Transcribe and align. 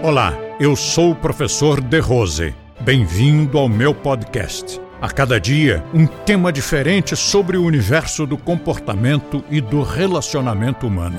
Olá, 0.00 0.32
eu 0.60 0.76
sou 0.76 1.10
o 1.10 1.14
professor 1.14 1.80
De 1.80 1.98
Rose. 1.98 2.54
Bem-vindo 2.80 3.58
ao 3.58 3.68
meu 3.68 3.92
podcast. 3.92 4.80
A 5.02 5.10
cada 5.10 5.40
dia, 5.40 5.84
um 5.92 6.06
tema 6.06 6.52
diferente 6.52 7.16
sobre 7.16 7.56
o 7.56 7.64
universo 7.64 8.24
do 8.24 8.38
comportamento 8.38 9.42
e 9.50 9.60
do 9.60 9.82
relacionamento 9.82 10.86
humano. 10.86 11.18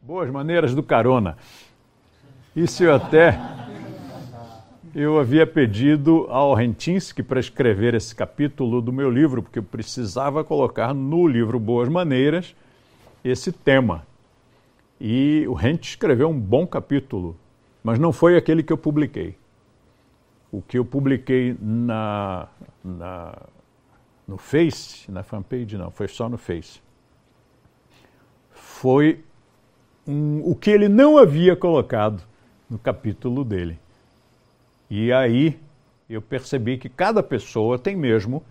Boas 0.00 0.30
maneiras 0.30 0.74
do 0.74 0.82
carona. 0.82 1.36
Isso 2.56 2.84
eu 2.84 2.94
até 2.94 3.38
eu 4.94 5.20
havia 5.20 5.46
pedido 5.46 6.26
ao 6.30 6.54
Rentinski 6.54 7.22
para 7.22 7.38
escrever 7.38 7.92
esse 7.92 8.14
capítulo 8.14 8.80
do 8.80 8.90
meu 8.90 9.10
livro, 9.10 9.42
porque 9.42 9.58
eu 9.58 9.62
precisava 9.62 10.42
colocar 10.42 10.94
no 10.94 11.28
livro 11.28 11.60
Boas 11.60 11.90
Maneiras 11.90 12.54
esse 13.28 13.52
tema. 13.52 14.06
E 15.00 15.44
o 15.48 15.52
Rent 15.52 15.84
escreveu 15.88 16.28
um 16.28 16.38
bom 16.38 16.66
capítulo, 16.66 17.36
mas 17.82 17.98
não 17.98 18.12
foi 18.12 18.36
aquele 18.36 18.62
que 18.62 18.72
eu 18.72 18.78
publiquei. 18.78 19.36
O 20.50 20.62
que 20.62 20.78
eu 20.78 20.84
publiquei 20.84 21.56
na, 21.60 22.48
na, 22.82 23.36
no 24.26 24.38
Face, 24.38 25.10
na 25.10 25.22
fanpage 25.22 25.76
não, 25.76 25.90
foi 25.90 26.08
só 26.08 26.28
no 26.28 26.38
Face, 26.38 26.80
foi 28.50 29.22
um, 30.06 30.40
o 30.44 30.54
que 30.54 30.70
ele 30.70 30.88
não 30.88 31.18
havia 31.18 31.56
colocado 31.56 32.22
no 32.70 32.78
capítulo 32.78 33.44
dele. 33.44 33.78
E 34.88 35.12
aí 35.12 35.58
eu 36.08 36.22
percebi 36.22 36.78
que 36.78 36.88
cada 36.88 37.22
pessoa 37.22 37.78
tem 37.78 37.96
mesmo 37.96 38.42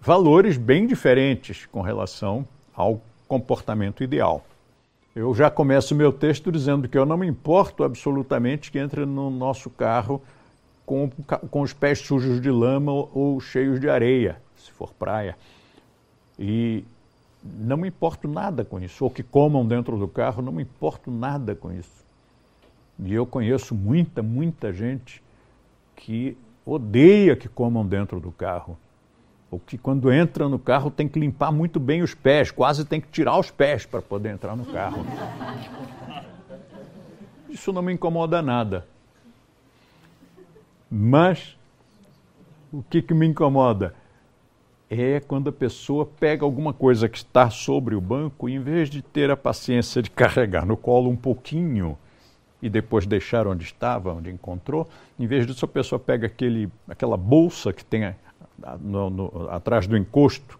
valores 0.00 0.56
bem 0.56 0.86
diferentes 0.86 1.64
com 1.66 1.80
relação 1.80 2.46
ao 2.74 3.00
comportamento 3.30 4.02
ideal. 4.02 4.44
Eu 5.14 5.32
já 5.32 5.48
começo 5.48 5.94
meu 5.94 6.12
texto 6.12 6.50
dizendo 6.50 6.88
que 6.88 6.98
eu 6.98 7.06
não 7.06 7.16
me 7.16 7.28
importo 7.28 7.84
absolutamente 7.84 8.72
que 8.72 8.78
entre 8.80 9.06
no 9.06 9.30
nosso 9.30 9.70
carro 9.70 10.20
com, 10.84 11.08
com 11.48 11.60
os 11.60 11.72
pés 11.72 12.00
sujos 12.00 12.40
de 12.40 12.50
lama 12.50 12.90
ou 12.90 13.38
cheios 13.40 13.78
de 13.78 13.88
areia, 13.88 14.42
se 14.56 14.72
for 14.72 14.92
praia. 14.92 15.36
E 16.36 16.82
não 17.44 17.76
me 17.76 17.86
importo 17.86 18.26
nada 18.26 18.64
com 18.64 18.80
isso. 18.80 19.04
Ou 19.04 19.10
que 19.10 19.22
comam 19.22 19.64
dentro 19.64 19.96
do 19.96 20.08
carro, 20.08 20.42
não 20.42 20.50
me 20.50 20.64
importo 20.64 21.08
nada 21.08 21.54
com 21.54 21.70
isso. 21.70 22.04
E 22.98 23.14
eu 23.14 23.24
conheço 23.24 23.76
muita, 23.76 24.24
muita 24.24 24.72
gente 24.72 25.22
que 25.94 26.36
odeia 26.66 27.36
que 27.36 27.48
comam 27.48 27.86
dentro 27.86 28.18
do 28.18 28.32
carro 28.32 28.76
ou 29.50 29.58
que 29.58 29.76
quando 29.76 30.12
entra 30.12 30.48
no 30.48 30.58
carro 30.58 30.90
tem 30.90 31.08
que 31.08 31.18
limpar 31.18 31.50
muito 31.50 31.80
bem 31.80 32.02
os 32.02 32.14
pés, 32.14 32.50
quase 32.50 32.84
tem 32.84 33.00
que 33.00 33.08
tirar 33.08 33.38
os 33.38 33.50
pés 33.50 33.84
para 33.84 34.00
poder 34.00 34.30
entrar 34.30 34.56
no 34.56 34.64
carro. 34.66 35.04
Isso 37.48 37.72
não 37.72 37.82
me 37.82 37.92
incomoda 37.92 38.40
nada. 38.40 38.86
Mas 40.88 41.56
o 42.72 42.82
que, 42.82 43.02
que 43.02 43.12
me 43.12 43.26
incomoda? 43.26 43.94
É 44.88 45.20
quando 45.20 45.50
a 45.50 45.52
pessoa 45.52 46.06
pega 46.06 46.44
alguma 46.44 46.72
coisa 46.72 47.08
que 47.08 47.18
está 47.18 47.50
sobre 47.50 47.94
o 47.94 48.00
banco 48.00 48.48
e, 48.48 48.54
em 48.54 48.60
vez 48.60 48.88
de 48.88 49.02
ter 49.02 49.30
a 49.30 49.36
paciência 49.36 50.02
de 50.02 50.10
carregar 50.10 50.66
no 50.66 50.76
colo 50.76 51.10
um 51.10 51.16
pouquinho 51.16 51.98
e 52.62 52.68
depois 52.68 53.06
deixar 53.06 53.46
onde 53.46 53.64
estava, 53.64 54.12
onde 54.12 54.30
encontrou, 54.30 54.88
em 55.18 55.26
vez 55.26 55.46
disso 55.46 55.64
a 55.64 55.68
pessoa 55.68 55.98
pega 55.98 56.26
aquele, 56.26 56.68
aquela 56.88 57.16
bolsa 57.16 57.72
que 57.72 57.84
tem 57.84 58.14
no, 58.80 59.10
no, 59.10 59.50
atrás 59.50 59.86
do 59.86 59.96
encosto 59.96 60.58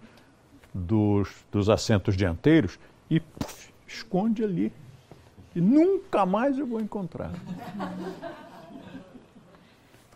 dos, 0.73 1.29
dos 1.51 1.69
assentos 1.69 2.17
dianteiros 2.17 2.79
e 3.11 3.23
esconde 3.87 4.45
ali. 4.45 4.73
E 5.55 5.61
nunca 5.61 6.25
mais 6.25 6.59
eu 6.59 6.67
vou 6.67 6.81
encontrar. 6.81 7.33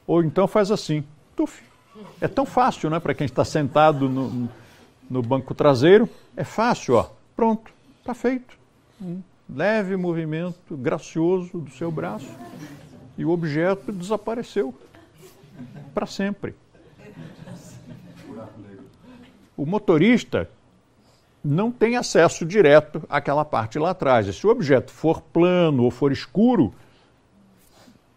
Ou 0.07 0.23
então 0.23 0.47
faz 0.47 0.71
assim, 0.71 1.05
tuf. 1.35 1.63
É 2.21 2.29
tão 2.29 2.45
fácil, 2.45 2.91
né? 2.91 3.01
Para 3.01 3.15
quem 3.15 3.25
está 3.25 3.45
sentado 3.45 4.09
no, 4.09 4.49
no 5.09 5.23
banco 5.23 5.55
traseiro, 5.55 6.09
é 6.37 6.45
fácil, 6.45 6.95
ó. 6.95 7.11
Pronto, 7.35 7.73
está 8.01 8.15
feito. 8.15 8.57
Um 9.01 9.21
leve 9.49 9.97
movimento 9.97 10.77
gracioso 10.77 11.59
do 11.59 11.71
seu 11.71 11.91
braço 11.91 12.31
e 13.19 13.25
o 13.25 13.31
objeto 13.31 13.93
desapareceu 13.93 14.75
para 15.93 16.07
sempre. 16.07 16.55
O 19.57 19.65
motorista 19.65 20.49
não 21.45 21.71
tem 21.71 21.97
acesso 21.97 22.47
direto 22.47 23.03
àquela 23.09 23.45
parte 23.45 23.79
lá 23.79 23.91
atrás. 23.91 24.27
E 24.27 24.33
se 24.33 24.47
o 24.47 24.51
objeto 24.51 24.91
for 24.91 25.21
plano 25.21 25.85
ou 25.85 25.91
for 25.91 26.11
escuro, 26.11 26.75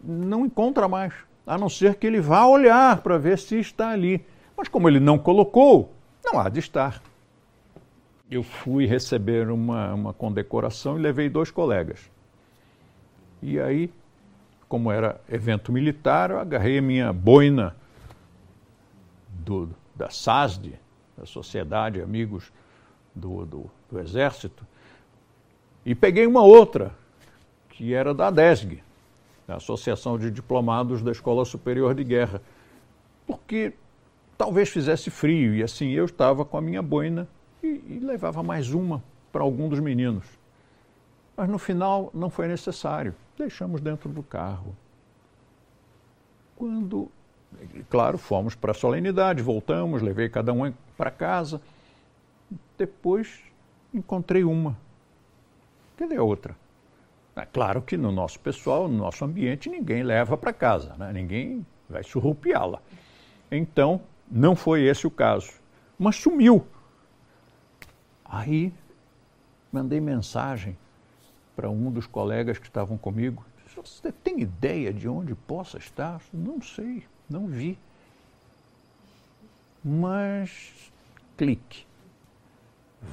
não 0.02 0.46
encontra 0.46 0.88
mais, 0.88 1.12
a 1.46 1.58
não 1.58 1.68
ser 1.68 1.96
que 1.96 2.06
ele 2.06 2.20
vá 2.20 2.46
olhar 2.46 3.02
para 3.02 3.18
ver 3.18 3.38
se 3.38 3.58
está 3.58 3.90
ali. 3.90 4.24
Mas 4.56 4.68
como 4.68 4.88
ele 4.88 4.98
não 4.98 5.18
colocou, 5.18 5.92
não 6.24 6.40
há 6.40 6.48
de 6.48 6.58
estar. 6.58 7.02
Eu 8.30 8.42
fui 8.42 8.86
receber 8.86 9.50
uma, 9.50 9.94
uma 9.94 10.12
condecoração 10.12 10.98
e 10.98 11.02
levei 11.02 11.28
dois 11.28 11.50
colegas. 11.50 12.10
E 13.42 13.60
aí, 13.60 13.90
como 14.68 14.90
era 14.90 15.20
evento 15.30 15.72
militar, 15.72 16.30
eu 16.30 16.38
agarrei 16.38 16.78
a 16.78 16.82
minha 16.82 17.12
boina 17.12 17.76
do, 19.28 19.70
da 19.98 20.08
SASD, 20.08 20.74
da 21.16 21.26
Sociedade 21.26 22.00
Amigos 22.00 22.52
do, 23.12 23.44
do, 23.44 23.70
do 23.90 23.98
Exército, 23.98 24.64
e 25.84 25.92
peguei 25.94 26.24
uma 26.24 26.42
outra, 26.42 26.94
que 27.68 27.92
era 27.92 28.14
da 28.14 28.30
DESG, 28.30 28.80
da 29.46 29.56
Associação 29.56 30.16
de 30.16 30.30
Diplomados 30.30 31.02
da 31.02 31.10
Escola 31.10 31.44
Superior 31.44 31.94
de 31.94 32.04
Guerra, 32.04 32.40
porque 33.26 33.72
talvez 34.36 34.68
fizesse 34.68 35.10
frio, 35.10 35.54
e 35.54 35.62
assim 35.64 35.90
eu 35.90 36.04
estava 36.04 36.44
com 36.44 36.56
a 36.56 36.60
minha 36.60 36.82
boina 36.82 37.26
e, 37.60 37.82
e 37.88 37.98
levava 38.00 38.40
mais 38.40 38.72
uma 38.72 39.02
para 39.32 39.42
algum 39.42 39.68
dos 39.68 39.80
meninos. 39.80 40.24
Mas 41.36 41.48
no 41.48 41.58
final 41.58 42.10
não 42.14 42.30
foi 42.30 42.46
necessário, 42.46 43.14
deixamos 43.36 43.80
dentro 43.80 44.08
do 44.08 44.22
carro. 44.22 44.76
Quando 46.54 47.10
claro, 47.88 48.18
fomos 48.18 48.54
para 48.54 48.72
a 48.72 48.74
solenidade, 48.74 49.42
voltamos, 49.42 50.02
levei 50.02 50.28
cada 50.28 50.52
um 50.52 50.72
para 50.96 51.10
casa. 51.10 51.60
Depois 52.76 53.40
encontrei 53.92 54.44
uma. 54.44 54.76
Cadê 55.96 56.16
a 56.16 56.22
outra? 56.22 56.56
É 57.34 57.46
claro 57.46 57.80
que 57.82 57.96
no 57.96 58.10
nosso 58.10 58.40
pessoal, 58.40 58.88
no 58.88 58.96
nosso 58.96 59.24
ambiente, 59.24 59.68
ninguém 59.68 60.02
leva 60.02 60.36
para 60.36 60.52
casa, 60.52 60.94
né? 60.96 61.12
ninguém 61.12 61.64
vai 61.88 62.02
surrupiá-la. 62.02 62.80
Então, 63.50 64.00
não 64.30 64.56
foi 64.56 64.82
esse 64.82 65.06
o 65.06 65.10
caso. 65.10 65.52
Mas 65.98 66.16
sumiu. 66.16 66.66
Aí, 68.24 68.72
mandei 69.72 70.00
mensagem 70.00 70.76
para 71.56 71.70
um 71.70 71.90
dos 71.90 72.06
colegas 72.06 72.58
que 72.58 72.66
estavam 72.66 72.98
comigo. 72.98 73.44
Você 73.84 74.12
tem 74.12 74.40
ideia 74.40 74.92
de 74.92 75.08
onde 75.08 75.34
possa 75.34 75.78
estar? 75.78 76.20
Não 76.32 76.60
sei. 76.60 77.04
Não 77.28 77.46
vi. 77.46 77.78
Mas 79.84 80.92
clique. 81.36 81.86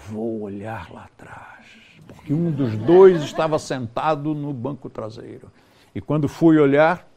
Vou 0.09 0.41
olhar 0.41 0.91
lá 0.91 1.05
atrás. 1.05 1.65
Porque 2.07 2.33
um 2.33 2.51
dos 2.51 2.75
dois 2.77 3.23
estava 3.23 3.59
sentado 3.59 4.33
no 4.33 4.53
banco 4.53 4.89
traseiro. 4.89 5.51
E 5.93 6.01
quando 6.01 6.27
fui 6.27 6.57
olhar, 6.57 7.07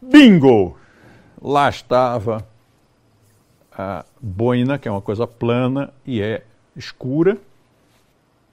bingo! 0.00 0.78
Lá 1.40 1.68
estava 1.68 2.46
a 3.70 4.04
boina, 4.20 4.78
que 4.78 4.88
é 4.88 4.90
uma 4.90 5.02
coisa 5.02 5.26
plana 5.26 5.92
e 6.04 6.22
é 6.22 6.44
escura, 6.74 7.38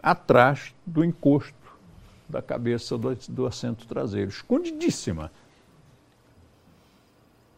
atrás 0.02 0.76
do 0.86 1.04
encosto 1.04 1.63
da 2.34 2.42
cabeça 2.42 2.98
do, 2.98 3.16
do 3.30 3.46
assento 3.46 3.86
traseiro, 3.88 4.30
escondidíssima. 4.30 5.32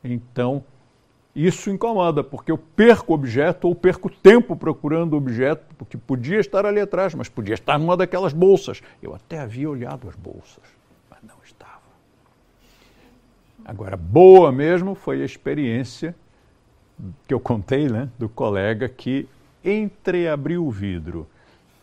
Então, 0.04 0.63
isso 1.33 1.69
incomoda, 1.69 2.24
porque 2.24 2.51
eu 2.51 2.57
perco 2.57 3.13
o 3.13 3.16
objeto 3.16 3.68
ou 3.68 3.74
perco 3.74 4.10
tempo 4.10 4.56
procurando 4.56 5.13
o 5.13 5.18
objeto, 5.18 5.74
porque 5.77 5.98
podia 5.98 6.39
estar 6.39 6.66
ali 6.66 6.80
atrás, 6.80 7.16
mas 7.16 7.30
podia 7.30 7.54
estar 7.54 7.80
numa 7.80 7.95
daquelas 7.95 8.33
bolsas. 8.33 8.81
Eu 9.01 9.16
até 9.16 9.39
havia 9.39 9.69
olhado 9.69 10.10
as 10.10 10.16
bolsas, 10.16 10.63
mas 11.10 11.19
não 11.24 11.38
estava. 11.44 11.72
Agora, 13.63 13.95
boa 13.98 14.51
mesmo 14.51 14.94
foi 14.94 15.22
a 15.22 15.25
experiência 15.25 16.13
que 17.27 17.33
eu 17.33 17.39
contei, 17.39 17.88
né, 17.88 18.10
do 18.19 18.30
colega 18.30 18.88
que 18.88 19.27
entreabriu 19.63 20.66
o 20.66 20.72
vidro. 20.72 21.27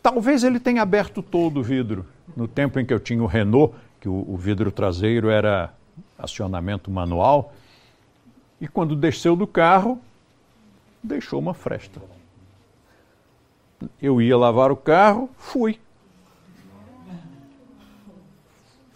Talvez 0.02 0.42
ele 0.42 0.58
tenha 0.58 0.82
aberto 0.82 1.22
todo 1.22 1.60
o 1.60 1.62
vidro. 1.62 2.04
No 2.36 2.48
tempo 2.48 2.80
em 2.80 2.84
que 2.84 2.92
eu 2.92 2.98
tinha 2.98 3.22
o 3.22 3.26
Renault, 3.26 3.74
que 4.00 4.08
o, 4.08 4.24
o 4.28 4.36
vidro 4.36 4.72
traseiro 4.72 5.28
era 5.28 5.72
acionamento 6.18 6.90
manual, 6.90 7.52
e 8.60 8.66
quando 8.66 8.96
desceu 8.96 9.36
do 9.36 9.46
carro, 9.46 10.00
deixou 11.02 11.38
uma 11.38 11.54
fresta. 11.54 12.00
Eu 14.00 14.20
ia 14.22 14.36
lavar 14.36 14.70
o 14.70 14.76
carro, 14.76 15.28
fui. 15.36 15.78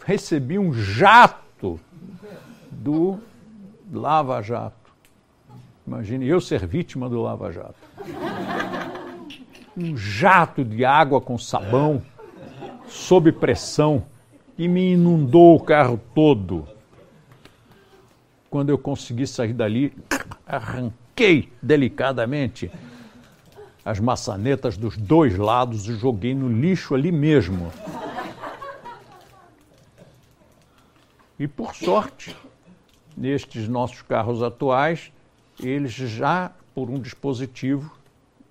recebi 0.07 0.57
um 0.57 0.73
jato 0.73 1.81
do 2.71 3.19
Lava 3.93 4.41
Jato. 4.41 4.77
Imagine 5.85 6.29
eu 6.29 6.41
ser 6.41 6.65
vítima 6.65 7.09
do 7.09 7.21
Lava 7.21 7.51
Jato. 7.51 7.75
Um 9.77 9.95
jato 9.95 10.65
de 10.65 10.87
água 10.87 11.21
com 11.21 11.37
sabão, 11.37 12.03
sob 12.87 13.31
pressão, 13.31 14.07
e 14.57 14.67
me 14.67 14.95
inundou 14.95 15.55
o 15.55 15.61
carro 15.61 16.01
todo. 16.15 16.67
Quando 18.49 18.71
eu 18.71 18.79
consegui 18.79 19.27
sair 19.27 19.53
dali, 19.53 19.93
arranquei 20.47 21.53
delicadamente 21.61 22.71
as 23.85 24.01
maçanetas 24.01 24.79
dos 24.79 24.97
dois 24.97 25.37
lados 25.37 25.87
e 25.89 25.95
joguei 25.95 26.35
no 26.35 26.49
lixo 26.49 26.95
ali 26.95 27.13
mesmo. 27.13 27.71
E 31.39 31.47
por 31.47 31.75
sorte, 31.75 32.35
nestes 33.15 33.69
nossos 33.69 34.01
carros 34.01 34.43
atuais, 34.43 35.13
eles 35.63 35.93
já, 35.93 36.51
por 36.75 36.89
um 36.89 36.99
dispositivo 36.99 37.95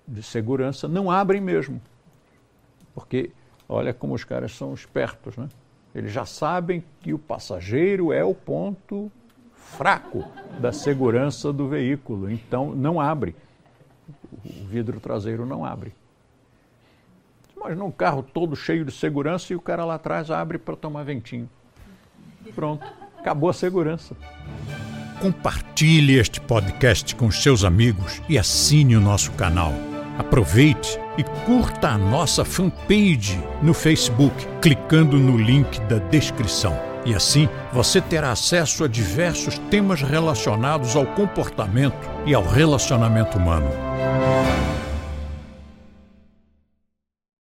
de 0.06 0.22
segurança, 0.22 0.86
não 0.86 1.10
abrem 1.10 1.40
mesmo. 1.40 1.80
Porque 2.94 3.30
olha 3.68 3.92
como 3.92 4.14
os 4.14 4.24
caras 4.24 4.52
são 4.52 4.72
espertos, 4.72 5.36
né? 5.36 5.48
Eles 5.94 6.12
já 6.12 6.26
sabem 6.26 6.84
que 7.00 7.14
o 7.14 7.18
passageiro 7.18 8.12
é 8.12 8.22
o 8.22 8.34
ponto 8.34 9.10
fraco 9.54 10.24
da 10.60 10.72
segurança 10.72 11.52
do 11.52 11.68
veículo, 11.68 12.30
então 12.30 12.74
não 12.74 13.00
abre. 13.00 13.34
O 14.44 14.66
vidro 14.66 15.00
traseiro 15.00 15.44
não 15.44 15.64
abre. 15.64 15.92
Imagina 17.56 17.84
um 17.84 17.90
carro 17.90 18.22
todo 18.22 18.54
cheio 18.54 18.84
de 18.84 18.92
segurança 18.92 19.52
e 19.52 19.56
o 19.56 19.60
cara 19.60 19.84
lá 19.84 19.94
atrás 19.94 20.30
abre 20.30 20.58
para 20.58 20.76
tomar 20.76 21.02
ventinho. 21.02 21.48
Pronto, 22.54 22.86
acabou 23.18 23.48
a 23.48 23.54
segurança. 23.54 24.14
Compartilhe 25.20 26.18
este 26.18 26.40
podcast 26.40 27.16
com 27.16 27.30
seus 27.30 27.64
amigos 27.64 28.22
e 28.28 28.38
assine 28.38 28.96
o 28.96 29.00
nosso 29.00 29.32
canal. 29.32 29.72
Aproveite 30.18 30.98
e 31.18 31.22
curta 31.44 31.90
a 31.90 31.98
nossa 31.98 32.44
fanpage 32.44 33.38
no 33.62 33.74
Facebook, 33.74 34.46
clicando 34.60 35.16
no 35.16 35.36
link 35.36 35.80
da 35.82 35.98
descrição. 35.98 36.78
E 37.04 37.14
assim 37.14 37.48
você 37.72 38.00
terá 38.00 38.32
acesso 38.32 38.84
a 38.84 38.88
diversos 38.88 39.58
temas 39.70 40.02
relacionados 40.02 40.96
ao 40.96 41.06
comportamento 41.06 42.10
e 42.26 42.34
ao 42.34 42.44
relacionamento 42.44 43.38
humano. 43.38 43.70